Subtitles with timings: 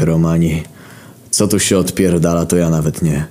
[0.00, 0.62] Romani.
[1.30, 3.26] Co tu się odpierdala, to ja nawet nie.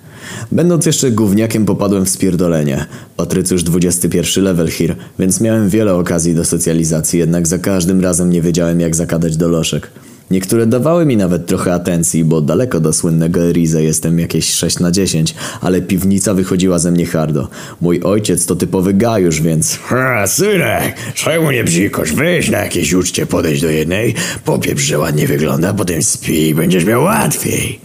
[0.51, 2.85] Będąc jeszcze gówniakiem popadłem w spierdolenie.
[3.17, 8.41] Patrycjusz 21 level here, więc miałem wiele okazji do socjalizacji, jednak za każdym razem nie
[8.41, 9.91] wiedziałem jak zakadać do loszek.
[10.31, 14.91] Niektóre dawały mi nawet trochę atencji, bo daleko do słynnego Eriza jestem jakieś 6 na
[14.91, 17.47] 10, ale piwnica wychodziła ze mnie hardo.
[17.81, 19.79] Mój ojciec to typowy gajusz, więc...
[19.83, 22.13] Ha, synek, czemu nie bzikosz?
[22.13, 26.85] Weź na jakieś uczcie podejść do jednej, popieprz, że ładnie wygląda, potem spij i będziesz
[26.85, 27.79] miał łatwiej.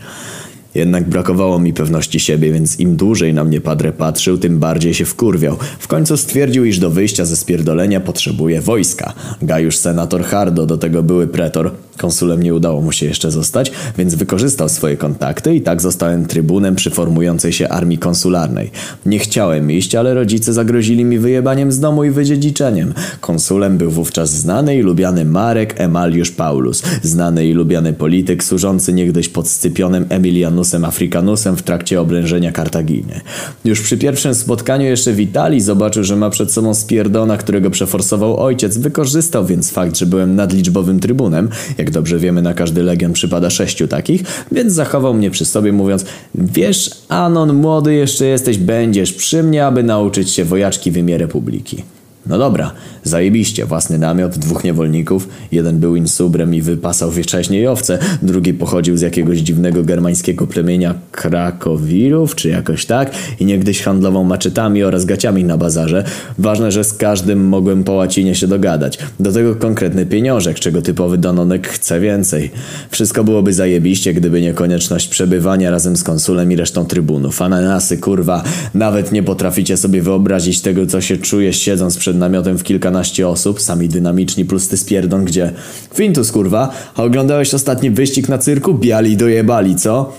[0.74, 5.04] Jednak brakowało mi pewności siebie, więc im dłużej na mnie padre patrzył, tym bardziej się
[5.04, 5.56] wkurwiał.
[5.78, 9.12] W końcu stwierdził, iż do wyjścia ze spierdolenia potrzebuje wojska.
[9.42, 11.70] Gajusz senator Hardo, do tego były pretor.
[11.96, 16.74] Konsulem nie udało mu się jeszcze zostać, więc wykorzystał swoje kontakty i tak zostałem trybunem
[16.74, 18.70] przy formującej się armii konsularnej.
[19.06, 22.94] Nie chciałem iść, ale rodzice zagrozili mi wyjebaniem z domu i wydziedziczeniem.
[23.20, 29.28] Konsulem był wówczas znany i lubiany Marek Emaliusz Paulus, znany i lubiany polityk służący niegdyś
[29.28, 33.20] pod Scypionem Emilianusem Africanusem w trakcie oblężenia Kartaginy.
[33.64, 38.78] Już przy pierwszym spotkaniu jeszcze witali, zobaczył, że ma przed sobą spierdona, którego przeforsował ojciec,
[38.78, 43.88] wykorzystał więc fakt, że byłem nadliczbowym trybunem, jak dobrze wiemy, na każdy legion przypada sześciu
[43.88, 49.66] takich, więc zachował mnie przy sobie, mówiąc: Wiesz, Anon, młody jeszcze jesteś, będziesz przy mnie,
[49.66, 51.82] aby nauczyć się wojaczki w imię Republiki.
[52.26, 52.72] No dobra,
[53.04, 59.00] zajebiście, własny namiot, dwóch niewolników, jeden był insubrem i wypasał wcześniej owce, drugi pochodził z
[59.00, 63.10] jakiegoś dziwnego germańskiego plemienia Krakowirów, czy jakoś tak,
[63.40, 66.04] i niegdyś handlował maczetami oraz gaciami na bazarze.
[66.38, 68.98] Ważne, że z każdym mogłem po łacinie się dogadać.
[69.20, 72.50] Do tego konkretny pieniążek, czego typowy Danonek chce więcej.
[72.90, 77.42] Wszystko byłoby zajebiście, gdyby nie konieczność przebywania razem z konsulem i resztą trybunów.
[77.42, 78.42] Ananasy, kurwa,
[78.74, 83.60] nawet nie potraficie sobie wyobrazić tego, co się czuje siedząc przed namiotem w kilkanaście osób,
[83.60, 85.52] sami dynamiczni plus ty spierdon, gdzie
[85.94, 88.74] Fintus kurwa, a oglądałeś ostatni wyścig na cyrku?
[88.74, 90.12] Biali dojebali, co?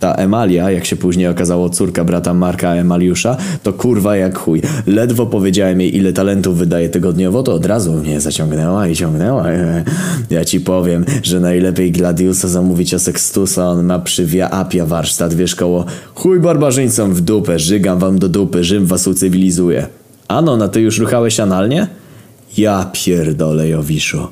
[0.00, 4.62] Ta Emalia, jak się później okazało córka brata Marka Emaliusza, to kurwa jak chuj.
[4.86, 9.46] Ledwo powiedziałem jej ile talentów wydaje tygodniowo, to od razu mnie zaciągnęła i ciągnęła.
[10.30, 15.34] Ja ci powiem, że najlepiej Gladiusa zamówić o Sextusa, on ma przy Via Appia warsztat,
[15.34, 15.84] wiesz koło
[16.14, 19.99] chuj barbarzyńcom w dupę, żygam wam do dupy, Rzym was ucywilizuje.
[20.30, 21.86] Ano, na ty już ruchałeś analnie?
[22.58, 24.28] Ja pierdolę, Jowiszu.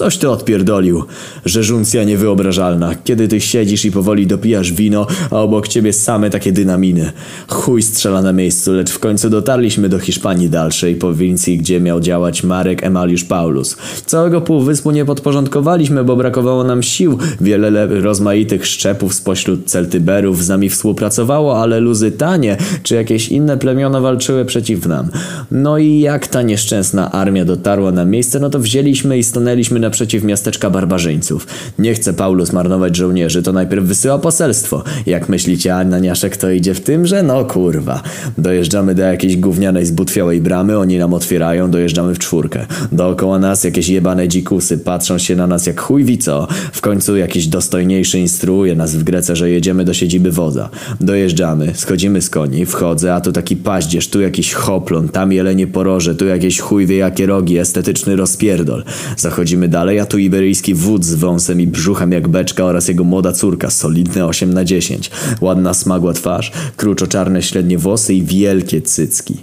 [0.00, 1.04] Coś ty odpierdolił.
[1.44, 2.94] Rzeżuncja niewyobrażalna.
[3.04, 7.12] Kiedy ty siedzisz i powoli dopijasz wino, a obok ciebie same takie dynaminy.
[7.48, 12.42] Chuj strzela na miejscu, lecz w końcu dotarliśmy do Hiszpanii dalszej, prowincji, gdzie miał działać
[12.42, 13.76] Marek Emaliusz Paulus.
[14.06, 17.18] Całego półwyspu nie podporządkowaliśmy, bo brakowało nam sił.
[17.40, 24.44] Wiele rozmaitych szczepów spośród Celtyberów z nami współpracowało, ale Luzytanie czy jakieś inne plemiona walczyły
[24.44, 25.08] przeciw nam.
[25.50, 30.24] No i jak ta nieszczęsna armia dotarła na miejsce, no to wzięliśmy i stanęliśmy naprzeciw
[30.24, 31.46] miasteczka barbarzyńców.
[31.78, 34.84] Nie chce Paulus marnować żołnierzy, to najpierw wysyła poselstwo.
[35.06, 38.02] Jak myślicie, Ananiaszek to idzie w tym, że no kurwa.
[38.38, 42.66] Dojeżdżamy do jakiejś gównianej zbutwiałej bramy, oni nam otwierają, dojeżdżamy w czwórkę.
[42.92, 46.48] Dookoła nas jakieś jebane dzikusy, patrzą się na nas jak chuj co.
[46.72, 50.68] W końcu jakiś dostojniejszy instruuje nas w Grece, że jedziemy do siedziby wodza.
[51.00, 56.14] Dojeżdżamy, schodzimy z koni, wchodzę, a tu taki paździerz, tu jakiś hoplon, tam jelenie poroże,
[56.14, 58.84] tu jakieś chuj wie jakie rogi, estetyczny rozpierdol.
[59.16, 63.32] Zachodzimy dalej, a tu iberyjski wódz z wąsem i brzuchem jak beczka oraz jego młoda
[63.32, 65.10] córka, solidne 8 na 10.
[65.40, 69.36] Ładna smagła twarz, kruczo-czarne średnie włosy i wielkie cycki.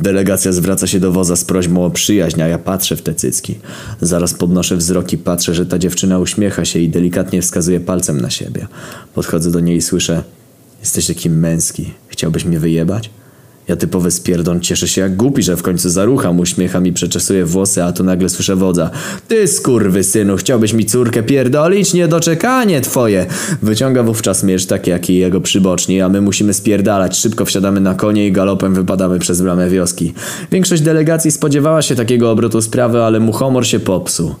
[0.00, 3.54] Delegacja zwraca się do woza z prośbą o przyjaźń, a ja patrzę w te cycki.
[4.00, 8.30] Zaraz podnoszę wzrok i patrzę, że ta dziewczyna uśmiecha się i delikatnie wskazuje palcem na
[8.30, 8.66] siebie.
[9.14, 10.22] Podchodzę do niej i słyszę
[10.82, 11.90] Jesteś taki męski.
[12.08, 13.10] Chciałbyś mnie wyjebać?
[13.68, 17.84] Ja typowy spierdon cieszę się jak głupi, że w końcu zarucham, uśmiecham i przeczesuję włosy,
[17.84, 18.90] a tu nagle słyszę wodza.
[19.28, 21.94] Ty skurwy synu, chciałbyś mi córkę pierdolić?
[21.94, 23.26] Niedoczekanie twoje!
[23.62, 27.18] Wyciąga wówczas miecz taki jak i jego przyboczni, a my musimy spierdalać.
[27.18, 30.14] Szybko wsiadamy na konie i galopem wypadamy przez bramę wioski.
[30.50, 34.34] Większość delegacji spodziewała się takiego obrotu sprawy, ale mu humor się popsuł.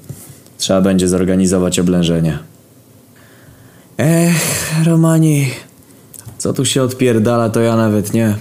[0.58, 2.38] Trzeba będzie zorganizować oblężenie.
[3.98, 5.46] Ech, Romani...
[6.38, 8.34] Co tu się odpierdala, to ja nawet nie.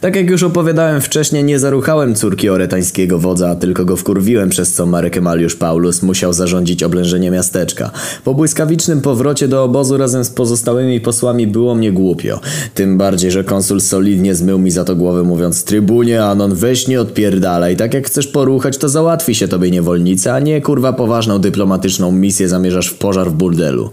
[0.00, 4.86] Tak jak już opowiadałem wcześniej, nie zaruchałem córki oretańskiego wodza, tylko go wkurwiłem, przez co
[4.86, 7.90] Marek Emaliusz Paulus musiał zarządzić oblężenie miasteczka.
[8.24, 12.40] Po błyskawicznym powrocie do obozu razem z pozostałymi posłami było mnie głupio.
[12.74, 17.00] Tym bardziej, że konsul solidnie zmył mi za to głowę mówiąc Trybunie, Anon, weź nie
[17.00, 22.12] odpierdalaj, tak jak chcesz poruchać, to załatwi się tobie niewolnica, a nie kurwa poważną dyplomatyczną
[22.12, 23.90] misję zamierzasz w pożar w burdelu.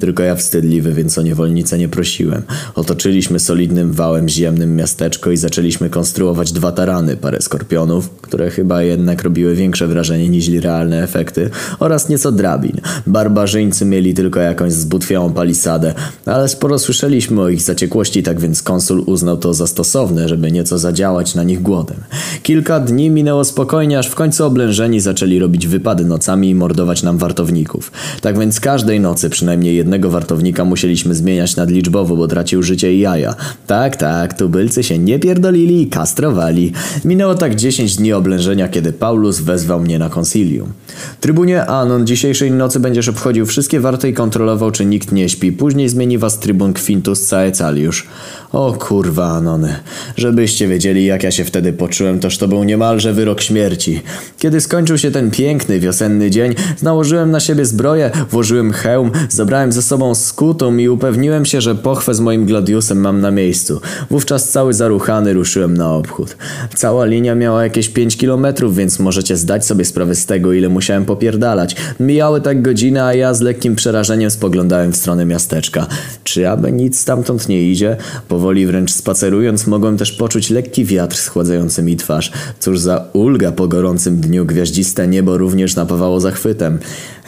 [0.00, 2.42] Tylko ja wstydliwy, więc o niewolnicę nie prosiłem.
[2.74, 9.22] Otoczyliśmy solidnym wałem ziemnym miasteczko i zaczęliśmy konstruować dwa tarany, parę skorpionów, które chyba jednak
[9.22, 12.80] robiły większe wrażenie niż realne efekty, oraz nieco drabin.
[13.06, 15.94] Barbarzyńcy mieli tylko jakąś zbutwiałą palisadę,
[16.26, 20.78] ale sporo słyszeliśmy o ich zaciekłości, tak więc konsul uznał to za stosowne, żeby nieco
[20.78, 21.96] zadziałać na nich głodem.
[22.42, 27.18] Kilka dni minęło spokojnie, aż w końcu oblężeni zaczęli robić wypady nocami i mordować nam
[27.18, 27.92] wartowników.
[28.20, 33.34] Tak więc każdej nocy przynajmniej jednego wartownika musieliśmy zmieniać nadliczbowo, bo tracił życie i jaja.
[33.66, 36.72] Tak, tak, tubylcy się nie pierdolili i kastrowali.
[37.04, 40.72] Minęło tak 10 dni oblężenia, kiedy Paulus wezwał mnie na konsilium.
[41.20, 45.52] Trybunie Anon, dzisiejszej nocy będziesz obchodził wszystkie warty i kontrolował, czy nikt nie śpi.
[45.52, 48.06] Później zmieni was trybun Quintus Caecaliusz.
[48.52, 49.74] O kurwa, Anony.
[50.16, 54.02] Żebyście wiedzieli, jak ja się wtedy poczułem, toż to był niemalże wyrok śmierci.
[54.38, 59.79] Kiedy skończył się ten piękny, wiosenny dzień, nałożyłem na siebie zbroję, włożyłem hełm, zabrałem ze
[59.82, 63.80] sobą skutą i upewniłem się, że pochwę z moim gladiusem mam na miejscu.
[64.10, 66.36] Wówczas cały zaruchany ruszyłem na obchód.
[66.74, 71.04] Cała linia miała jakieś 5 kilometrów, więc możecie zdać sobie sprawę z tego, ile musiałem
[71.04, 71.76] popierdalać.
[72.00, 75.86] Mijały tak godziny, a ja z lekkim przerażeniem spoglądałem w stronę miasteczka.
[76.24, 77.96] Czy aby nic stamtąd nie idzie?
[78.28, 82.32] Powoli wręcz spacerując mogłem też poczuć lekki wiatr schładzający mi twarz.
[82.60, 86.78] Cóż za ulga po gorącym dniu gwiaździste niebo również napawało zachwytem.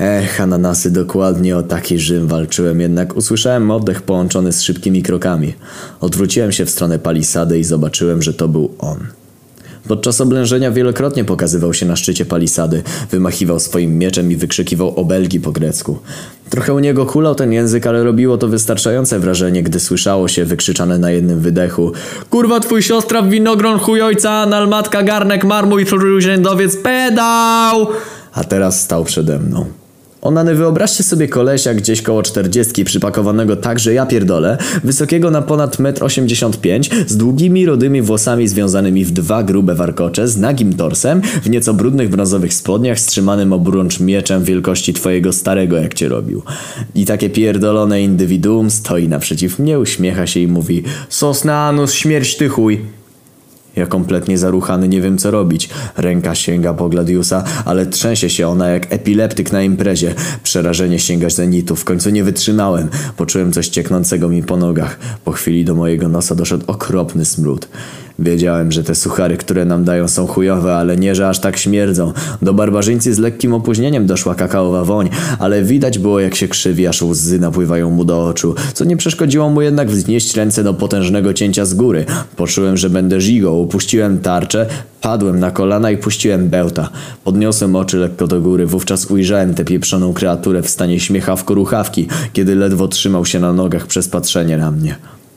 [0.00, 5.55] Ech, ananasy, dokładnie o taki Rzym walczyłem, jednak usłyszałem oddech połączony z szybkimi krokami.
[6.00, 8.99] Odwróciłem się w stronę palisady i zobaczyłem, że to był on.
[9.89, 15.53] Podczas oblężenia wielokrotnie pokazywał się na szczycie palisady, wymachiwał swoim mieczem i wykrzykiwał obelgi po
[15.53, 15.99] grecku.
[16.50, 20.99] Trochę u niego hulał ten język, ale robiło to wystarczające wrażenie, gdy słyszało się wykrzyczane
[20.99, 21.93] na jednym wydechu
[22.31, 27.87] Kurwa twój siostra w winogron chujojca, nalmatka garnek marmuj trójrzędowiec pedał!
[28.33, 29.81] A teraz stał przede mną.
[30.23, 35.77] Onany, wyobraźcie sobie kolesia gdzieś koło czterdziestki, przypakowanego tak, że ja pierdolę, wysokiego na ponad
[35.77, 41.51] 1,85 m, z długimi, rodymi włosami związanymi w dwa grube warkocze, z nagim torsem, w
[41.51, 46.43] nieco brudnych brązowych spodniach, strzymanym obrącz mieczem wielkości twojego starego, jak cię robił.
[46.95, 52.49] I takie pierdolone indywiduum stoi naprzeciw mnie, uśmiecha się i mówi Sosna anus, śmierć ty
[52.49, 53.01] chuj.
[53.77, 55.69] Ja kompletnie zaruchany nie wiem co robić.
[55.97, 60.15] Ręka sięga po Gladiusa, ale trzęsie się ona jak epileptyk na imprezie.
[60.43, 61.77] Przerażenie sięga zenitu.
[61.77, 62.89] W końcu nie wytrzymałem.
[63.17, 64.99] Poczułem coś cieknącego mi po nogach.
[65.25, 67.69] Po chwili do mojego nosa doszedł okropny smród.
[68.19, 72.12] Wiedziałem, że te suchary, które nam dają są chujowe, ale nie, że aż tak śmierdzą.
[72.43, 77.03] Do barbarzyńcy z lekkim opóźnieniem doszła kakaowa woń, ale widać było jak się krzywi, aż
[77.03, 81.64] łzy napływają mu do oczu, co nie przeszkodziło mu jednak wznieść ręce do potężnego cięcia
[81.64, 82.05] z góry.
[82.37, 84.67] Poczułem, że będę żigą, upuściłem tarczę,
[85.00, 86.91] padłem na kolana i puściłem bełta.
[87.25, 92.88] Podniosłem oczy lekko do góry, wówczas ujrzałem tę pieprzoną kreaturę w stanie śmiechawko-ruchawki, kiedy ledwo
[92.88, 94.97] trzymał się na nogach przez patrzenie na mnie.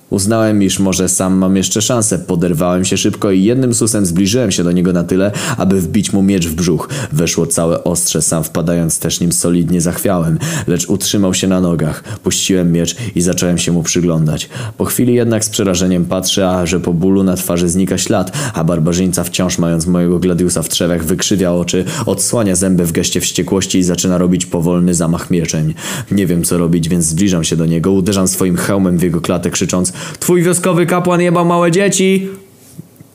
[0.09, 2.19] Uznałem, iż może sam mam jeszcze szansę.
[2.19, 6.23] Poderwałem się szybko i jednym susem zbliżyłem się do niego na tyle, aby wbić mu
[6.23, 6.89] miecz w brzuch.
[7.11, 12.03] Weszło całe ostrze, sam wpadając też nim solidnie zachwiałem, lecz utrzymał się na nogach.
[12.23, 14.49] Puściłem miecz i zacząłem się mu przyglądać.
[14.77, 18.63] Po chwili jednak z przerażeniem patrzę, a że po bólu na twarzy znika ślad, a
[18.63, 23.83] barbarzyńca wciąż mając mojego gladiusa w trzewach wykrzywia oczy, odsłania zęby w geście wściekłości i
[23.83, 25.73] zaczyna robić powolny zamach mieczeń.
[26.11, 29.51] Nie wiem co robić, więc zbliżam się do niego, uderzam swoim hełmem w jego klatę
[29.51, 32.29] krzycząc Twój wioskowy kapłan jebał małe dzieci!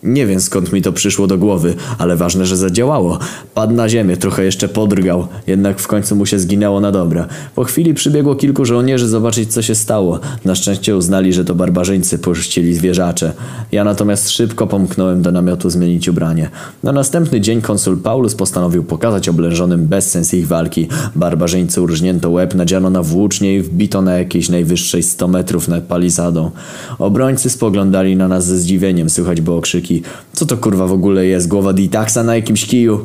[0.03, 3.19] Nie wiem skąd mi to przyszło do głowy, ale ważne, że zadziałało.
[3.55, 7.25] Padł na ziemię, trochę jeszcze podrgał, jednak w końcu mu się zginęło na dobre.
[7.55, 10.21] Po chwili przybiegło kilku żołnierzy zobaczyć co się stało.
[10.45, 13.33] Na szczęście uznali, że to barbarzyńcy porzucili zwierzacze.
[13.73, 16.51] Ja natomiast szybko pomknąłem do namiotu zmienić ubranie.
[16.83, 20.89] Na następny dzień konsul Paulus postanowił pokazać oblężonym bezsens ich walki.
[21.17, 26.51] Barbarzyńcy urżnięto łeb, nadziano na włócznie i wbito na jakiejś najwyższej 100 metrów nad palisadą.
[26.99, 29.61] Obrońcy spoglądali na nas ze zdziwieniem, słychać było
[30.33, 31.49] co to kurwa w ogóle jest?
[31.49, 33.01] Głowa Ditaxa na jakimś kiju?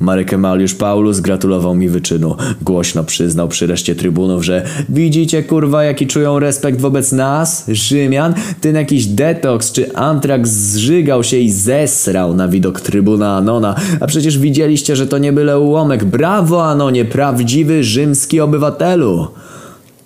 [0.00, 2.36] Marek Emaliusz Paulus gratulował mi wyczynu.
[2.62, 8.34] Głośno przyznał przy reszcie trybunów, że widzicie kurwa jaki czują respekt wobec nas, Rzymian?
[8.60, 13.74] Ten jakiś detoks czy antrax zżygał się i zesrał na widok trybuna Anona.
[14.00, 16.04] A przecież widzieliście, że to nie byle ułomek.
[16.04, 19.28] Brawo Anonie, prawdziwy rzymski obywatelu!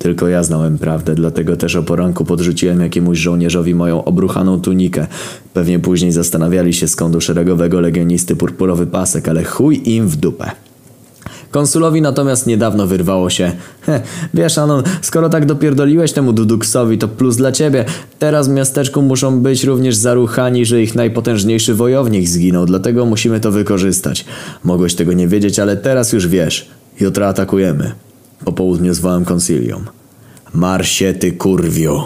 [0.05, 5.07] Tylko ja znałem prawdę, dlatego też o poranku podrzuciłem jakiemuś żołnierzowi moją obruchaną tunikę.
[5.55, 10.51] Pewnie później zastanawiali się skąd u szeregowego legionisty purpurowy pasek, ale chuj im w dupę.
[11.51, 14.01] Konsulowi natomiast niedawno wyrwało się He,
[14.35, 17.85] wiesz Anon, skoro tak dopierdoliłeś temu Duduksowi, to plus dla ciebie.
[18.19, 23.51] Teraz w miasteczku muszą być również zaruchani, że ich najpotężniejszy wojownik zginął, dlatego musimy to
[23.51, 24.25] wykorzystać.
[24.65, 26.69] Mogłeś tego nie wiedzieć, ale teraz już wiesz.
[27.01, 28.04] Jutro atakujemy.
[28.45, 29.85] Po południu zwałem konsilium.
[30.55, 32.03] Marsie ty kurwiu.